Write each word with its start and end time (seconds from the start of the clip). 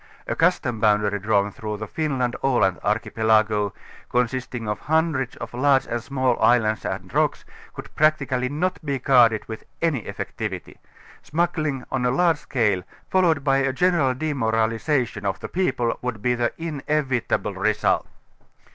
A 0.25 0.35
custom 0.35 0.79
boundary 0.79 1.19
drawn 1.19 1.51
through 1.51 1.77
the 1.77 1.85
Finland 1.85 2.35
ŌĆö 2.41 2.43
Aland 2.55 2.79
archipelago, 2.83 3.71
consisting 4.09 4.67
of 4.67 4.79
hun 4.79 5.11
dreds 5.11 5.35
of 5.35 5.53
large 5.53 5.85
and 5.85 6.01
small 6.01 6.41
islands 6.41 6.83
and 6.85 7.13
rocks, 7.13 7.45
could 7.75 7.93
practically 7.93 8.49
^_Jiot 8.49 8.77
be 8.83 8.97
guarded 8.97 9.45
with 9.47 9.63
any 9.79 10.01
effectivity; 10.05 10.77
smuggling 11.21 11.83
on 11.91 12.03
a 12.03 12.09
large 12.09 12.39
I 12.39 12.47
fscale, 12.47 12.83
followed 13.11 13.43
by 13.43 13.57
a 13.57 13.71
general 13.71 14.15
demoralization 14.15 15.23
of 15.23 15.39
the 15.39 15.47
people, 15.47 15.91
I 15.91 15.95
/would 16.03 16.19
be 16.23 16.33
the 16.33 16.51
inevitable 16.57 17.53
result. 17.53 18.07